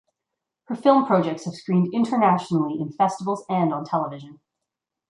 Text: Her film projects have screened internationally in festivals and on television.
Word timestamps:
Her 0.63 0.75
film 0.75 1.05
projects 1.05 1.45
have 1.45 1.53
screened 1.53 1.93
internationally 1.93 2.79
in 2.81 2.91
festivals 2.91 3.45
and 3.47 3.71
on 3.71 3.85
television. 3.85 4.39